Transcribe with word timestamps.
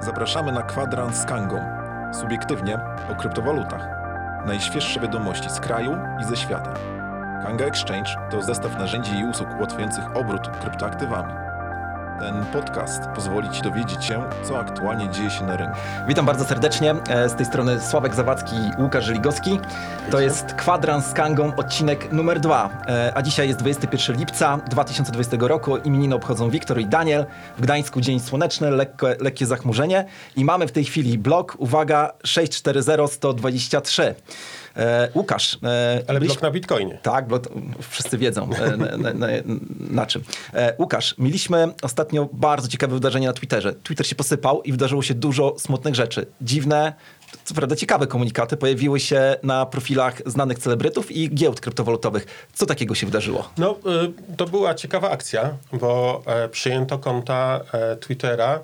Zapraszamy 0.00 0.52
na 0.52 0.62
kwadrans 0.62 1.16
z 1.16 1.24
Kangą. 1.24 1.60
Subiektywnie 2.12 2.78
o 3.12 3.14
kryptowalutach. 3.14 3.88
Najświeższe 4.46 5.00
wiadomości 5.00 5.50
z 5.50 5.60
kraju 5.60 5.96
i 6.20 6.24
ze 6.24 6.36
świata. 6.36 6.74
Kanga 7.42 7.64
Exchange 7.64 8.10
to 8.30 8.42
zestaw 8.42 8.78
narzędzi 8.78 9.18
i 9.18 9.24
usług 9.24 9.48
ułatwiających 9.58 10.16
obrót 10.16 10.48
kryptoaktywami. 10.48 11.49
Ten 12.20 12.44
podcast 12.52 13.02
pozwoli 13.14 13.50
Ci 13.50 13.62
dowiedzieć 13.62 14.04
się, 14.04 14.24
co 14.44 14.58
aktualnie 14.58 15.08
dzieje 15.10 15.30
się 15.30 15.44
na 15.44 15.56
rynku. 15.56 15.76
Witam 16.08 16.26
bardzo 16.26 16.44
serdecznie. 16.44 16.94
E, 17.08 17.28
Z 17.28 17.34
tej 17.34 17.46
strony 17.46 17.80
Sławek 17.80 18.14
Zawadzki 18.14 18.56
i 18.56 18.82
Łukasz 18.82 19.04
Żeligowski. 19.04 19.58
To 20.10 20.20
jest 20.20 20.54
kwadrans 20.54 21.06
z 21.06 21.12
Kangą, 21.12 21.56
odcinek 21.56 22.12
numer 22.12 22.40
dwa. 22.40 22.70
E, 22.88 23.12
A 23.14 23.22
dzisiaj 23.22 23.48
jest 23.48 23.58
21 23.60 24.16
lipca 24.16 24.56
2020 24.70 25.36
roku. 25.40 25.76
Imieniny 25.76 26.14
obchodzą 26.14 26.50
Wiktor 26.50 26.80
i 26.80 26.86
Daniel. 26.86 27.26
W 27.58 27.60
Gdańsku 27.60 28.00
dzień 28.00 28.20
słoneczny, 28.20 28.70
lekkie, 28.70 29.16
lekkie 29.20 29.46
zachmurzenie. 29.46 30.04
I 30.36 30.44
mamy 30.44 30.66
w 30.66 30.72
tej 30.72 30.84
chwili 30.84 31.18
blok, 31.18 31.56
uwaga, 31.58 32.12
640123. 32.24 34.02
E, 34.02 34.14
Łukasz. 35.14 35.58
e, 35.62 36.02
Ale 36.08 36.18
byliś- 36.20 36.32
blok 36.32 36.42
na 36.42 36.50
Bitcoinie. 36.50 36.98
tak, 37.02 37.28
bo 37.28 37.40
wszyscy 37.90 38.18
wiedzą 38.18 38.50
e, 38.54 38.76
na, 38.76 38.96
na, 38.96 39.12
na, 39.14 39.26
na 39.90 40.06
czym. 40.06 40.22
E, 40.54 40.74
Łukasz, 40.78 41.14
mieliśmy 41.18 41.68
ostatnio 41.82 42.28
bardzo 42.32 42.68
ciekawe 42.68 42.94
wydarzenie 42.94 43.26
na 43.26 43.32
Twitterze. 43.32 43.72
Twitter 43.72 44.06
się 44.06 44.14
posypał 44.14 44.62
i 44.62 44.72
wydarzyło 44.72 45.02
się 45.02 45.14
dużo 45.14 45.54
smutnych 45.58 45.94
rzeczy. 45.94 46.26
Dziwne, 46.40 46.92
co 47.44 47.54
prawda 47.54 47.76
ciekawe 47.76 48.06
komunikaty 48.06 48.56
pojawiły 48.56 49.00
się 49.00 49.36
na 49.42 49.66
profilach 49.66 50.22
znanych 50.26 50.58
celebrytów 50.58 51.10
i 51.12 51.34
giełd 51.34 51.60
kryptowalutowych. 51.60 52.48
Co 52.52 52.66
takiego 52.66 52.94
się 52.94 53.06
wydarzyło? 53.06 53.50
No, 53.58 53.76
y, 54.30 54.36
to 54.36 54.46
była 54.46 54.74
ciekawa 54.74 55.10
akcja, 55.10 55.50
bo 55.72 56.22
e, 56.26 56.48
przyjęto 56.48 56.98
konta 56.98 57.60
e, 57.72 57.96
Twittera 57.96 58.54
e, 58.54 58.60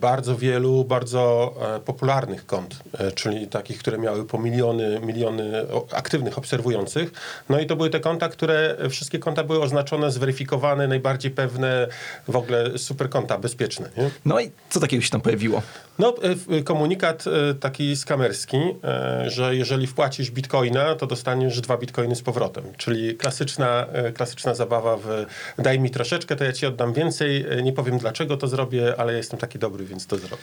bardzo 0.00 0.36
wielu, 0.36 0.84
bardzo 0.84 1.54
e, 1.76 1.80
popularnych 1.80 2.46
kont, 2.46 2.76
e, 2.98 3.12
czyli 3.12 3.46
takich, 3.46 3.78
które 3.78 3.98
miały 3.98 4.24
po 4.24 4.38
miliony, 4.38 5.00
miliony 5.00 5.66
aktywnych 5.92 6.38
obserwujących. 6.38 7.12
No 7.48 7.60
i 7.60 7.66
to 7.66 7.76
były 7.76 7.90
te 7.90 8.00
konta, 8.00 8.28
które, 8.28 8.76
e, 8.78 8.88
wszystkie 8.88 9.18
konta 9.18 9.44
były 9.44 9.62
oznaczone, 9.62 10.10
zweryfikowane, 10.10 10.88
najbardziej 10.88 11.30
pewne, 11.30 11.86
w 12.28 12.36
ogóle 12.36 12.78
super 12.78 13.10
konta, 13.10 13.38
bezpieczne. 13.38 13.90
Nie? 13.96 14.10
No 14.24 14.40
i 14.40 14.50
co 14.70 14.80
takiego 14.80 15.02
się 15.02 15.10
tam 15.10 15.20
pojawiło? 15.20 15.62
No, 16.00 16.14
e, 16.22 16.34
w- 16.34 16.64
komunikat 16.64 17.24
e, 17.26 17.54
taki 17.54 17.96
skamerski, 17.96 18.56
e, 18.84 19.30
że 19.30 19.56
jeżeli 19.56 19.86
wpłacisz 19.86 20.30
bitcoina, 20.30 20.94
to 20.94 21.06
dostaniesz 21.06 21.60
dwa 21.60 21.76
bitcoiny 21.76 22.16
z 22.16 22.22
powrotem. 22.22 22.64
Czyli 22.76 23.16
klasyczna, 23.16 23.86
e, 23.92 24.12
klasyczna 24.12 24.54
zabawa 24.54 24.96
w 24.96 25.26
daj 25.58 25.80
mi 25.80 25.90
troszeczkę, 25.90 26.36
to 26.36 26.44
ja 26.44 26.52
ci 26.52 26.66
oddam 26.66 26.92
więcej. 26.92 27.46
E, 27.58 27.62
Nie 27.62 27.72
powiem 27.72 27.98
dlaczego 27.98 28.36
to 28.36 28.48
zrobię, 28.48 28.94
ale 28.98 29.12
jestem 29.14 29.38
taki 29.38 29.58
dobry, 29.58 29.84
więc 29.84 30.06
to 30.06 30.16
zrobię. 30.18 30.42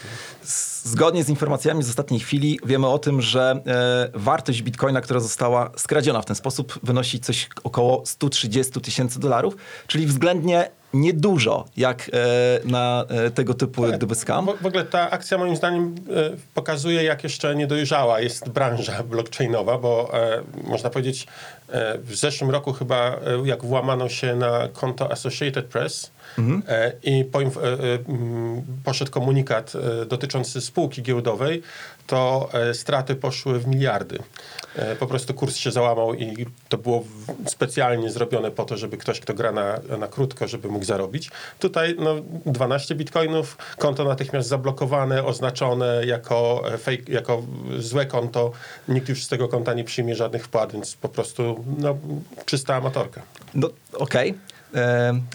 Zgodnie 0.83 1.23
z 1.23 1.30
informacjami 1.30 1.83
z 1.83 1.89
ostatniej 1.89 2.19
chwili 2.19 2.59
wiemy 2.66 2.88
o 2.88 2.99
tym, 2.99 3.21
że 3.21 3.61
e, 3.67 4.09
wartość 4.19 4.61
bitcoina, 4.61 5.02
która 5.02 5.19
została 5.19 5.71
skradziona 5.77 6.21
w 6.21 6.25
ten 6.25 6.36
sposób, 6.36 6.80
wynosi 6.83 7.19
coś 7.19 7.49
około 7.64 8.05
130 8.05 8.81
tysięcy 8.81 9.19
dolarów, 9.19 9.55
czyli 9.88 10.05
względnie 10.08 10.69
niedużo 10.93 11.66
jak 11.77 12.11
e, 12.13 12.67
na 12.67 13.05
e, 13.09 13.31
tego 13.31 13.53
typu 13.53 13.88
jak 13.88 13.97
gdyby 13.97 14.16
skam. 14.16 14.45
W, 14.45 14.61
w 14.61 14.66
ogóle 14.66 14.85
ta 14.85 15.09
akcja 15.09 15.38
moim 15.38 15.55
zdaniem 15.55 15.95
e, 16.09 16.38
pokazuje, 16.53 17.03
jak 17.03 17.23
jeszcze 17.23 17.55
niedojrzała 17.55 18.19
jest 18.19 18.49
branża 18.49 19.03
blockchainowa, 19.03 19.77
bo 19.77 20.09
e, 20.13 20.43
można 20.63 20.89
powiedzieć, 20.89 21.27
e, 21.69 21.97
w 21.97 22.15
zeszłym 22.15 22.49
roku 22.49 22.73
chyba, 22.73 23.11
e, 23.11 23.19
jak 23.45 23.65
włamano 23.65 24.09
się 24.09 24.35
na 24.35 24.67
konto 24.73 25.11
Associated 25.11 25.65
Press 25.65 26.11
e, 26.67 26.91
i 27.03 27.25
poinf- 27.25 27.57
e, 27.57 27.63
e, 27.63 27.99
mm, 28.09 28.63
poszedł 28.83 29.11
komunikat 29.11 29.73
dotyczący 30.07 30.61
spółki 30.61 31.02
giełdowej, 31.02 31.61
to 32.07 32.49
straty 32.73 33.16
poszły 33.16 33.59
w 33.59 33.67
miliardy. 33.67 34.19
Po 34.99 35.08
prostu 35.08 35.33
kurs 35.33 35.55
się 35.55 35.71
załamał 35.71 36.13
i 36.13 36.45
to 36.69 36.77
było 36.77 37.03
specjalnie 37.45 38.09
zrobione 38.09 38.52
po 38.52 38.65
to, 38.65 38.77
żeby 38.77 38.98
ktoś, 38.98 39.20
kto 39.20 39.33
gra 39.33 39.52
na, 39.52 39.80
na 39.99 40.08
krótko, 40.08 40.48
żeby 40.48 40.67
mógł 40.67 40.86
zarobić. 40.86 41.31
Tutaj 41.59 41.95
no, 41.99 42.15
12 42.45 42.95
bitcoinów, 42.95 43.58
konto 43.77 44.04
natychmiast 44.04 44.49
zablokowane, 44.49 45.23
oznaczone 45.23 46.05
jako, 46.05 46.64
fake, 46.77 47.04
jako 47.08 47.43
złe 47.77 48.05
konto. 48.05 48.52
Nikt 48.87 49.09
już 49.09 49.23
z 49.23 49.27
tego 49.27 49.48
konta 49.48 49.73
nie 49.73 49.83
przyjmie 49.83 50.15
żadnych 50.15 50.45
wpłat, 50.45 50.71
więc 50.71 50.95
po 50.95 51.09
prostu 51.09 51.65
no, 51.77 51.98
czysta 52.45 52.75
amatorka. 52.75 53.21
No 53.54 53.69
okej, 53.93 54.30
E, 54.31 54.56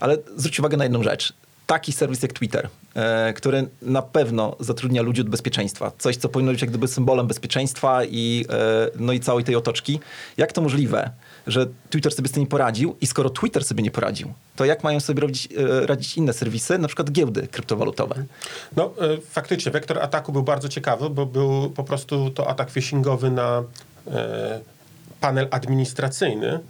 ale 0.01 0.17
zwróć 0.37 0.61
uwagę 0.61 0.77
na 0.77 0.85
jedną 0.85 1.03
rzecz. 1.03 1.33
Taki 1.67 1.93
serwis 1.93 2.23
jak 2.23 2.33
Twitter, 2.33 2.69
e, 2.95 3.33
który 3.33 3.69
na 3.83 4.03
pewno 4.03 4.57
zatrudnia 4.61 5.03
ludzi 5.03 5.21
od 5.21 5.29
bezpieczeństwa. 5.29 5.93
Coś, 5.99 6.17
co 6.17 6.29
powinno 6.29 6.53
być 6.53 6.61
jak 6.61 6.71
gdyby 6.71 6.89
symbolem 6.89 7.27
bezpieczeństwa 7.27 8.05
i, 8.05 8.45
e, 8.51 8.89
no 8.99 9.13
i 9.13 9.21
całej 9.21 9.45
tej 9.45 9.57
otoczki. 9.57 10.01
Jak 10.37 10.53
to 10.53 10.61
możliwe, 10.61 11.11
że 11.47 11.67
Twitter 11.91 12.15
sobie 12.15 12.29
z 12.29 12.33
tym 12.33 12.43
nie 12.43 12.49
poradził 12.49 12.97
i 13.01 13.07
skoro 13.07 13.31
Twitter 13.31 13.65
sobie 13.65 13.83
nie 13.83 13.91
poradził, 13.91 14.33
to 14.57 14.65
jak 14.65 14.85
mają 14.85 15.01
sobie 15.01 15.21
robić, 15.21 15.49
e, 15.83 15.87
radzić 15.87 16.17
inne 16.17 16.33
serwisy, 16.33 16.79
na 16.79 16.89
przykład 16.89 17.11
giełdy 17.11 17.47
kryptowalutowe? 17.47 18.25
No 18.77 18.95
faktycznie, 19.31 19.73
wektor 19.73 19.99
ataku 19.99 20.33
był 20.33 20.43
bardzo 20.43 20.69
ciekawy, 20.69 21.11
bo 21.11 21.27
był 21.27 21.71
po 21.71 21.85
prostu 21.85 22.31
to 22.31 22.49
atak 22.49 22.71
phishingowy 22.71 23.31
na 23.31 23.63
panel 25.21 25.49
administracyjny, 25.51 26.61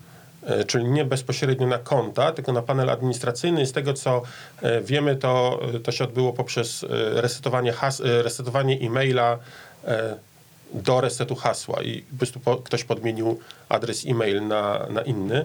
czyli 0.67 0.85
nie 0.85 1.05
bezpośrednio 1.05 1.67
na 1.67 1.79
konta, 1.79 2.33
tylko 2.33 2.53
na 2.53 2.63
panel 2.63 2.91
administracyjny. 2.91 3.67
Z 3.67 3.73
tego 3.73 3.95
co 3.95 4.23
e, 4.63 4.81
wiemy, 4.81 5.17
to, 5.17 5.61
to 5.85 5.93
się 5.93 6.05
odbyło 6.05 6.33
poprzez 6.33 6.85
e, 6.85 6.87
resetowanie, 7.21 7.73
has, 7.73 8.01
e, 8.01 8.23
resetowanie 8.23 8.79
e-maila 8.81 9.39
e, 9.85 10.17
do 10.75 11.01
resetu 11.01 11.35
hasła 11.35 11.83
i 11.83 12.03
po 12.03 12.17
prostu 12.17 12.41
ktoś 12.65 12.85
podmienił 12.85 13.41
adres 13.69 14.05
e-mail 14.07 14.47
na, 14.47 14.87
na 14.91 15.03
inny. 15.03 15.45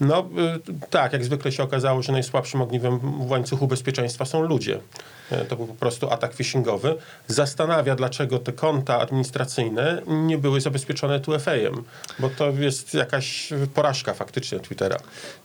No 0.00 0.20
y, 0.20 0.88
tak, 0.90 1.12
jak 1.12 1.24
zwykle 1.24 1.52
się 1.52 1.62
okazało, 1.62 2.02
że 2.02 2.12
najsłabszym 2.12 2.62
ogniwem 2.62 2.98
w 2.98 3.30
łańcuchu 3.30 3.66
bezpieczeństwa 3.66 4.24
są 4.24 4.42
ludzie. 4.42 4.80
E, 5.30 5.44
To 5.44 5.56
był 5.56 5.66
po 5.66 5.74
prostu 5.74 6.10
atak 6.10 6.34
phishingowy. 6.34 6.96
Zastanawia, 7.26 7.96
dlaczego 7.96 8.38
te 8.38 8.52
konta 8.52 9.00
administracyjne 9.00 10.02
nie 10.06 10.38
były 10.38 10.60
zabezpieczone 10.60 11.20
2FA-em, 11.20 11.82
bo 12.18 12.30
to 12.30 12.50
jest 12.50 12.94
jakaś 12.94 13.52
porażka 13.74 14.14
faktycznie 14.14 14.60
Twittera. 14.60 14.96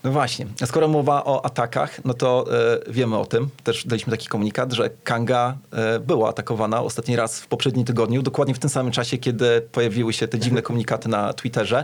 No 0.04 0.12
właśnie, 0.12 0.46
skoro 0.66 0.88
mowa 0.88 1.24
o 1.26 1.46
atakach, 1.46 2.06
no 2.06 2.14
to 2.14 2.46
e, 2.88 2.92
wiemy 2.92 3.18
o 3.18 3.26
tym, 3.26 3.50
też 3.64 3.88
daliśmy 3.88 4.12
taki 4.12 4.28
komunikat, 4.28 4.74
że 4.74 4.90
Kanga 5.04 5.58
e, 5.72 6.00
była 6.00 6.30
atakowana 6.30 6.82
ostatni 6.82 7.16
raz 7.16 7.40
w 7.42 7.48
poprzednim 7.48 7.86
tygodniu, 7.86 8.22
dokładnie 8.22 8.54
w 8.54 8.60
tym 8.60 8.70
samym 8.70 8.92
czasie, 8.92 9.18
kiedy 9.18 9.62
pojawiły 9.72 10.14
się 10.14 10.28
te 10.28 10.40
dziwne 10.40 10.62
komunikaty 10.62 11.10
na 11.10 11.34
Twitterze. 11.34 11.84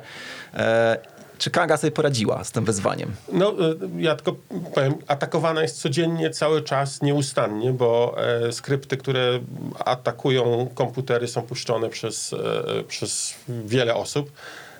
Czy 1.39 1.51
Kanga 1.51 1.77
sobie 1.77 1.91
poradziła 1.91 2.43
z 2.43 2.51
tym 2.51 2.65
wyzwaniem? 2.65 3.11
No, 3.31 3.51
y, 3.51 3.77
ja 3.97 4.15
tylko 4.15 4.35
powiem, 4.75 4.93
atakowana 5.07 5.61
jest 5.61 5.81
codziennie, 5.81 6.29
cały 6.29 6.61
czas, 6.61 7.01
nieustannie, 7.01 7.73
bo 7.73 8.15
e, 8.47 8.51
skrypty, 8.51 8.97
które 8.97 9.39
atakują 9.85 10.69
komputery 10.75 11.27
są 11.27 11.41
puszczone 11.41 11.89
przez, 11.89 12.33
e, 12.33 12.83
przez 12.83 13.33
wiele 13.47 13.95
osób. 13.95 14.31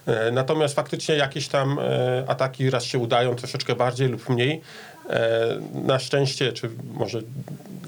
E, 0.05 0.31
natomiast 0.31 0.75
faktycznie 0.75 1.15
jakieś 1.15 1.47
tam 1.47 1.79
e, 1.79 2.23
ataki 2.27 2.69
raz 2.69 2.83
się 2.83 2.99
udają 2.99 3.35
troszeczkę 3.35 3.75
bardziej 3.75 4.07
lub 4.07 4.29
mniej. 4.29 4.61
E, 5.09 5.59
na 5.73 5.99
szczęście, 5.99 6.53
czy 6.53 6.69
może 6.93 7.21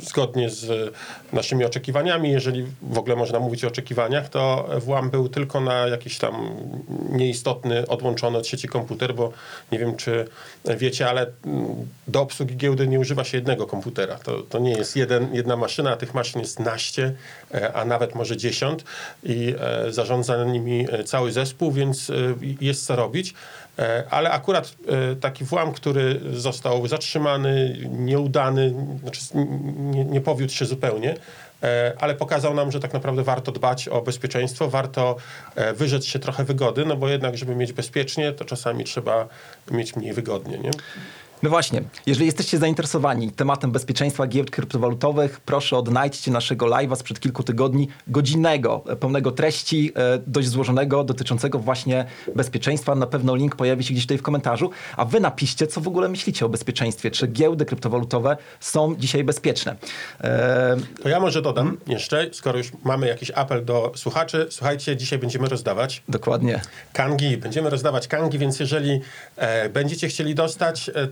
zgodnie 0.02 0.50
z 0.50 0.94
naszymi 1.34 1.66
oczekiwaniami, 1.66 2.32
jeżeli 2.32 2.66
w 2.82 2.98
ogóle 2.98 3.16
można 3.16 3.40
mówić 3.40 3.66
o 3.66 3.68
oczekiwaniach, 3.68 4.30
to 4.30 4.70
włam 4.80 5.10
był 5.10 5.30
tylko 5.30 5.62
na 5.62 5.88
jakiś 5.88 6.18
tam 6.18 6.50
nieistotny, 7.10 7.88
odłączony 7.88 8.38
od 8.38 8.48
sieci 8.48 8.68
komputer, 8.68 9.16
bo 9.16 9.32
nie 9.72 9.80
wiem, 9.80 9.96
czy 9.96 10.28
wiecie, 10.66 11.10
ale 11.10 11.28
mm, 11.46 11.66
do 12.08 12.22
obsługi 12.22 12.58
giełdy 12.58 12.88
nie 12.88 13.00
używa 13.00 13.24
się 13.24 13.38
jednego 13.38 13.68
komputera. 13.68 14.16
To, 14.16 14.42
to 14.42 14.60
nie 14.60 14.72
jest 14.72 14.96
jeden, 14.96 15.36
jedna 15.36 15.56
maszyna, 15.56 15.92
a 15.92 15.98
tych 15.98 16.14
maszyn 16.14 16.42
jest 16.42 16.60
naście, 16.60 17.14
e, 17.54 17.74
a 17.74 17.86
nawet 17.86 18.16
może 18.16 18.38
dziesiąt 18.38 18.84
i 19.24 19.56
e, 19.60 19.94
zarządza 19.94 20.46
nimi 20.46 20.88
e, 20.92 21.04
cały 21.04 21.32
zespół, 21.32 21.72
więc 21.72 22.10
e, 22.10 22.14
jest 22.62 22.86
co 22.86 22.96
robić. 22.96 23.34
E, 23.80 24.04
Ale 24.10 24.32
akurat 24.32 24.76
e, 24.88 25.16
taki 25.16 25.46
włam, 25.46 25.72
który 25.72 26.22
został 26.34 26.88
zatrzymany, 26.88 27.78
nieudany, 27.90 28.74
znaczy 29.02 29.22
nie, 29.76 30.06
nie 30.06 30.22
powiódł 30.22 30.54
się 30.54 30.66
zupełnie, 30.66 31.16
e, 31.64 31.94
ale 32.00 32.16
pokazał 32.16 32.54
nam, 32.54 32.72
że 32.72 32.80
tak 32.80 32.94
naprawdę 32.94 33.24
warto 33.24 33.52
dbać 33.52 33.88
o 33.88 34.02
bezpieczeństwo, 34.02 34.70
warto 34.70 35.16
wyrzec 35.76 36.06
się 36.06 36.20
trochę 36.20 36.44
wygody, 36.44 36.86
no 36.86 36.96
bo 36.96 37.10
jednak, 37.10 37.38
żeby 37.38 37.56
mieć 37.56 37.74
bezpiecznie, 37.74 38.32
to 38.32 38.46
czasami 38.46 38.84
trzeba 38.84 39.28
mieć 39.72 39.96
mniej 39.96 40.14
wygodnie, 40.14 40.58
nie? 40.58 40.72
No 41.44 41.50
właśnie, 41.50 41.84
jeżeli 42.06 42.26
jesteście 42.26 42.58
zainteresowani 42.58 43.32
tematem 43.32 43.72
bezpieczeństwa 43.72 44.28
giełd 44.28 44.52
kryptowalutowych, 44.52 45.40
proszę 45.40 45.78
odnajdźcie 45.78 46.32
naszego 46.32 46.66
live'a 46.66 46.96
sprzed 46.96 47.20
kilku 47.20 47.44
tygodni, 47.44 47.88
godzinnego, 48.08 48.84
e, 48.88 48.96
pełnego 48.96 49.32
treści, 49.32 49.92
e, 49.96 50.20
dość 50.28 50.48
złożonego, 50.48 51.04
dotyczącego 51.04 51.60
właśnie 51.60 52.06
bezpieczeństwa. 52.36 52.96
Na 52.96 53.08
pewno 53.08 53.36
link 53.36 53.56
pojawi 53.56 53.84
się 53.84 53.94
gdzieś 53.94 54.04
tutaj 54.04 54.18
w 54.18 54.22
komentarzu, 54.22 54.70
a 54.98 55.06
wy 55.06 55.20
napiszcie, 55.20 55.68
co 55.68 55.82
w 55.82 55.88
ogóle 55.88 56.10
myślicie 56.10 56.46
o 56.46 56.50
bezpieczeństwie. 56.50 57.12
Czy 57.12 57.28
giełdy 57.28 57.66
kryptowalutowe 57.66 58.38
są 58.60 58.96
dzisiaj 58.96 59.24
bezpieczne? 59.24 59.76
E, 60.22 60.78
To 61.04 61.10
ja 61.10 61.20
może 61.20 61.42
dodam 61.42 61.78
jeszcze, 61.88 62.30
skoro 62.34 62.58
już 62.58 62.72
mamy 62.84 63.08
jakiś 63.08 63.32
apel 63.32 63.66
do 63.66 63.92
słuchaczy, 63.96 64.48
słuchajcie, 64.50 64.98
dzisiaj 64.98 65.20
będziemy 65.20 65.50
rozdawać 65.50 66.04
dokładnie. 66.10 66.62
kangi. 66.94 67.38
Będziemy 67.38 67.70
rozdawać 67.70 68.08
kangi, 68.08 68.38
więc 68.38 68.60
jeżeli 68.60 69.02
e, 69.36 69.70
będziecie 69.70 70.08
chcieli 70.08 70.36
dostać, 70.36 70.92
e, 70.96 71.08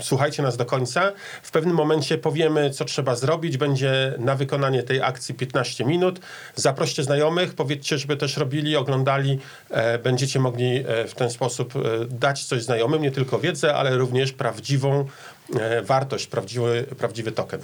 słuchajcie 0.00 0.42
nas 0.42 0.56
do 0.56 0.64
końca. 0.64 1.12
W 1.42 1.50
pewnym 1.50 1.76
momencie 1.76 2.18
powiemy, 2.18 2.70
co 2.70 2.84
trzeba 2.84 3.16
zrobić. 3.16 3.56
Będzie 3.56 4.14
na 4.18 4.34
wykonanie 4.34 4.82
tej 4.82 5.02
akcji 5.02 5.34
15 5.34 5.84
minut. 5.84 6.20
Zaproście 6.54 7.02
znajomych, 7.02 7.54
powiedzcie, 7.54 7.98
żeby 7.98 8.16
też 8.16 8.36
robili, 8.36 8.76
oglądali. 8.76 9.38
E, 9.70 9.98
będziecie 9.98 10.40
mogli 10.40 10.84
e, 10.86 11.08
w 11.08 11.14
ten 11.14 11.30
sposób 11.30 11.76
e, 11.76 11.80
dać 12.06 12.44
coś 12.44 12.62
znajomym, 12.62 13.02
nie 13.02 13.10
tylko 13.10 13.38
wiedzę, 13.38 13.74
ale 13.74 13.96
również 13.96 14.32
prawdziwą 14.32 15.06
wartość, 15.82 16.26
prawdziwy, 16.26 16.86
prawdziwy 16.98 17.32
token. 17.32 17.60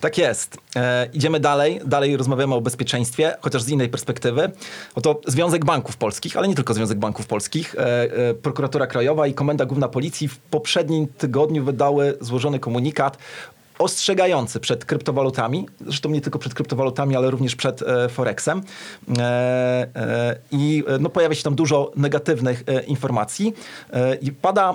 Tak 0.00 0.18
jest. 0.18 0.58
E, 0.76 1.08
idziemy 1.12 1.40
dalej. 1.40 1.80
Dalej 1.86 2.16
rozmawiamy 2.16 2.54
o 2.54 2.60
bezpieczeństwie, 2.60 3.36
chociaż 3.40 3.62
z 3.62 3.68
innej 3.68 3.88
perspektywy. 3.88 4.50
Oto 4.94 5.20
Związek 5.26 5.64
Banków 5.64 5.96
Polskich, 5.96 6.36
ale 6.36 6.48
nie 6.48 6.54
tylko 6.54 6.74
Związek 6.74 6.98
Banków 6.98 7.26
Polskich. 7.26 7.74
E, 7.74 8.02
e, 8.30 8.34
Prokuratura 8.34 8.86
Krajowa 8.86 9.26
i 9.26 9.34
Komenda 9.34 9.66
Główna 9.66 9.88
Policji 9.88 10.28
w 10.28 10.38
poprzednim 10.38 11.06
tygodniu 11.06 11.64
wydały 11.64 12.18
złożony 12.20 12.58
komunikat 12.58 13.18
ostrzegający 13.78 14.60
przed 14.60 14.84
kryptowalutami, 14.84 15.66
zresztą 15.80 16.10
nie 16.10 16.20
tylko 16.20 16.38
przed 16.38 16.54
kryptowalutami, 16.54 17.16
ale 17.16 17.30
również 17.30 17.56
przed 17.56 17.82
e, 17.82 18.08
Forexem. 18.08 18.62
E, 19.18 19.22
e, 19.96 20.36
I 20.52 20.84
e, 20.86 20.98
no, 20.98 21.08
pojawia 21.08 21.34
się 21.34 21.42
tam 21.42 21.54
dużo 21.54 21.92
negatywnych 21.96 22.62
e, 22.66 22.82
informacji. 22.82 23.54
E, 23.92 24.14
I 24.14 24.32
pada 24.32 24.74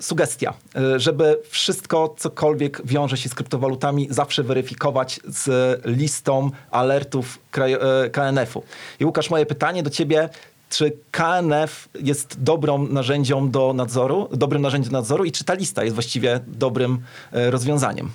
sugestia, 0.00 0.54
żeby 0.96 1.38
wszystko, 1.50 2.14
cokolwiek 2.18 2.82
wiąże 2.84 3.16
się 3.16 3.28
z 3.28 3.34
kryptowalutami, 3.34 4.06
zawsze 4.10 4.42
weryfikować 4.42 5.20
z 5.28 5.80
listą 5.84 6.50
alertów 6.70 7.38
kraj- 7.52 7.78
KNF-u. 8.12 8.62
I 9.00 9.04
Łukasz, 9.04 9.30
moje 9.30 9.46
pytanie 9.46 9.82
do 9.82 9.90
ciebie. 9.90 10.28
Czy 10.70 10.92
KNF 11.10 11.88
jest 12.02 12.42
dobrą 12.42 12.86
narzędzią 12.86 13.50
do 13.50 13.72
nadzoru, 13.72 14.28
dobrym 14.32 14.62
narzędziem 14.62 14.92
nadzoru 14.92 15.24
i 15.24 15.32
czy 15.32 15.44
ta 15.44 15.54
lista 15.54 15.84
jest 15.84 15.94
właściwie 15.96 16.40
dobrym 16.46 16.98
rozwiązaniem? 17.32 18.10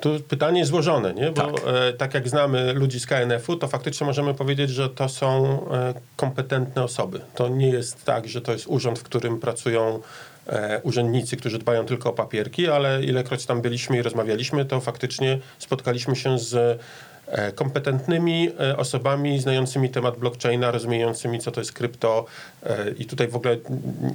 Tu 0.00 0.20
pytanie 0.28 0.58
jest 0.58 0.70
złożone, 0.70 1.14
nie? 1.14 1.30
bo 1.30 1.42
Tak. 1.42 1.54
E, 1.66 1.92
tak 1.92 2.14
jak 2.14 2.28
znamy 2.28 2.72
ludzi 2.72 3.00
z 3.00 3.06
KNF-u, 3.06 3.56
to 3.56 3.68
faktycznie 3.68 4.06
możemy 4.06 4.34
powiedzieć, 4.34 4.70
że 4.70 4.88
to 4.88 5.08
są 5.08 5.60
e, 5.70 5.94
kompetentne 6.16 6.84
osoby. 6.84 7.20
To 7.34 7.48
nie 7.48 7.68
jest 7.68 8.04
tak, 8.04 8.28
że 8.28 8.40
to 8.40 8.52
jest 8.52 8.66
urząd, 8.66 8.98
w 8.98 9.02
którym 9.02 9.40
pracują 9.40 10.00
e, 10.46 10.80
urzędnicy, 10.82 11.36
którzy 11.36 11.58
dbają 11.58 11.86
tylko 11.86 12.10
o 12.10 12.12
papierki, 12.12 12.68
ale 12.68 13.04
ilekroć 13.04 13.46
tam 13.46 13.60
byliśmy 13.60 13.96
i 13.98 14.02
rozmawialiśmy, 14.02 14.64
to 14.64 14.80
faktycznie 14.80 15.38
spotkaliśmy 15.58 16.16
się 16.16 16.38
z 16.38 16.80
e, 17.26 17.52
kompetentnymi 17.52 18.50
e, 18.60 18.76
osobami 18.76 19.40
znającymi 19.40 19.90
temat 19.90 20.18
blockchaina, 20.18 20.70
rozumiejącymi, 20.70 21.38
co 21.38 21.50
to 21.50 21.60
jest 21.60 21.72
krypto 21.72 22.24
e, 22.62 22.90
i 22.90 23.04
tutaj 23.04 23.28
w 23.28 23.36
ogóle 23.36 23.56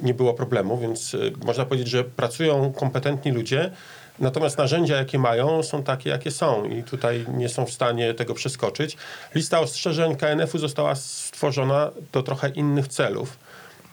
nie 0.04 0.14
było 0.14 0.34
problemu, 0.34 0.78
więc 0.78 1.16
można 1.46 1.66
powiedzieć, 1.66 1.88
że 1.88 2.04
pracują 2.04 2.74
kompetentni 2.74 3.32
ludzie, 3.32 3.72
Natomiast 4.19 4.57
narzędzia, 4.57 4.95
jakie 4.95 5.19
mają, 5.19 5.63
są 5.63 5.83
takie, 5.83 6.10
jakie 6.10 6.31
są 6.31 6.66
i 6.66 6.83
tutaj 6.83 7.25
nie 7.33 7.50
są 7.50 7.66
w 7.66 7.71
stanie 7.71 8.13
tego 8.13 8.33
przeskoczyć. 8.33 8.98
Lista 9.36 9.60
ostrzeżeń 9.60 10.16
KNF-u 10.16 10.57
została 10.57 10.95
stworzona 10.95 11.92
do 12.12 12.24
trochę 12.24 12.50
innych 12.50 12.88
celów. 12.88 13.38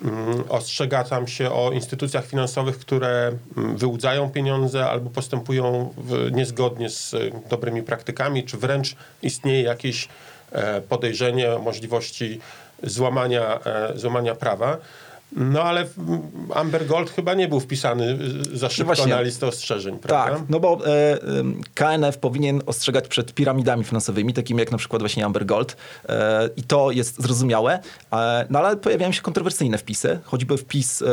Mm, 0.02 0.44
Ostrzega 0.48 1.04
tam 1.04 1.26
się 1.26 1.50
o 1.50 1.72
instytucjach 1.72 2.26
finansowych, 2.26 2.78
które 2.78 3.32
mm, 3.56 3.76
wyłudzają 3.76 4.30
pieniądze 4.30 4.90
albo 4.90 5.10
postępują 5.10 5.94
niezgodnie 6.32 6.90
z 6.90 7.14
y, 7.14 7.32
dobrymi 7.50 7.82
praktykami, 7.82 8.44
czy 8.44 8.56
wręcz 8.56 8.96
istnieje 9.22 9.62
jakieś 9.62 10.08
e, 10.52 10.80
podejrzenie 10.80 11.58
możliwości 11.58 12.40
złamania, 12.82 13.60
e, 13.64 13.98
złamania 13.98 14.34
prawa. 14.34 14.76
No 15.32 15.62
ale 15.62 15.86
Amber 16.54 16.86
Gold 16.86 17.10
chyba 17.10 17.34
nie 17.34 17.48
był 17.48 17.60
wpisany 17.60 18.18
za 18.52 18.68
szybko 18.70 18.86
właśnie. 18.86 19.06
na 19.14 19.20
listę 19.20 19.46
ostrzeżeń, 19.46 19.98
prawda? 19.98 20.34
Tak, 20.36 20.48
no 20.48 20.60
bo 20.60 20.78
e, 20.86 21.18
ym, 21.38 21.60
KNF 21.74 22.18
powinien 22.18 22.62
ostrzegać 22.66 23.08
przed 23.08 23.34
piramidami 23.34 23.84
finansowymi, 23.84 24.32
takimi 24.34 24.60
jak 24.60 24.72
na 24.72 24.78
przykład 24.78 25.02
właśnie 25.02 25.24
Amber 25.24 25.46
Gold 25.46 25.76
e, 26.08 26.48
i 26.56 26.62
to 26.62 26.90
jest 26.90 27.22
zrozumiałe, 27.22 27.78
e, 28.12 28.46
no 28.50 28.58
ale 28.58 28.76
pojawiają 28.76 29.12
się 29.12 29.22
kontrowersyjne 29.22 29.78
wpisy, 29.78 30.18
choćby 30.24 30.56
wpis 30.56 31.02
e, 31.02 31.06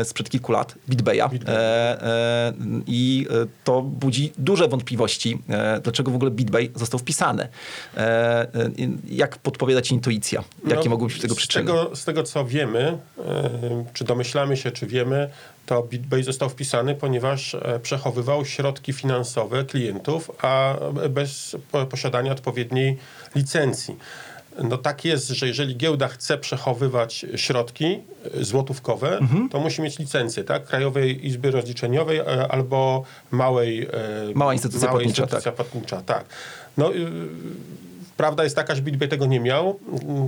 e, 0.00 0.04
sprzed 0.04 0.30
kilku 0.30 0.52
lat 0.52 0.74
BitBaya 0.88 1.28
BitBay. 1.30 1.54
e, 1.54 2.02
e, 2.02 2.52
i 2.86 3.26
e, 3.30 3.46
to 3.64 3.82
budzi 3.82 4.32
duże 4.38 4.68
wątpliwości, 4.68 5.38
e, 5.48 5.80
dlaczego 5.80 6.10
w 6.10 6.14
ogóle 6.14 6.30
BitBay 6.30 6.70
został 6.74 7.00
wpisany. 7.00 7.48
E, 7.96 8.00
e, 8.00 8.48
jak 9.10 9.38
podpowiada 9.38 9.82
ci 9.82 9.94
intuicja? 9.94 10.44
Jakie 10.66 10.84
No, 10.84 10.90
mogą 10.90 11.06
być 11.06 11.20
tego 11.20 11.34
przyczyny? 11.34 11.66
Tego, 11.66 11.96
z 11.96 12.04
tego 12.04 12.22
co 12.22 12.44
wiemy, 12.44 12.98
e, 13.26 13.43
czy 13.92 14.04
domyślamy 14.04 14.56
się, 14.56 14.70
czy 14.70 14.86
wiemy, 14.86 15.30
to 15.66 15.82
BitBay 15.82 16.22
został 16.22 16.48
wpisany, 16.48 16.94
ponieważ 16.94 17.54
e, 17.54 17.80
przechowywał 17.82 18.44
środki 18.44 18.92
finansowe 18.92 19.64
klientów, 19.64 20.30
a 20.42 20.74
bez 21.10 21.56
po- 21.72 21.86
posiadania 21.86 22.32
odpowiedniej 22.32 22.98
licencji. 23.34 23.96
No 24.62 24.78
tak 24.78 25.04
jest, 25.04 25.28
że 25.28 25.46
jeżeli 25.46 25.76
giełda 25.76 26.08
chce 26.08 26.38
przechowywać 26.38 27.26
środki 27.36 27.84
e, 28.34 28.44
złotówkowe, 28.44 29.18
Mhm. 29.18 29.48
to 29.48 29.60
musi 29.60 29.82
mieć 29.82 29.98
licencję, 29.98 30.44
tak? 30.44 30.64
Krajowej 30.66 31.26
Izby 31.26 31.50
Rozliczeniowej 31.50 32.18
e, 32.18 32.48
albo 32.48 33.04
małej... 33.30 33.82
e, 33.82 33.88
Mała 34.34 34.52
instytucja 34.52 34.88
małej 34.88 35.04
płatnicza, 35.04 35.22
instytucja 35.22 35.52
płatnicza, 35.52 36.02
tak. 36.02 36.24
No, 36.76 36.94
y, 36.94 37.10
Prawda 38.16 38.44
jest 38.44 38.56
taka, 38.56 38.74
że 38.74 38.82
BitBay 38.82 39.08
tego 39.08 39.26
nie 39.26 39.40
miał. 39.40 39.80